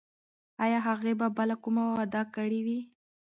[0.63, 2.79] ایا هغې به بله کومه وعده کړې وي؟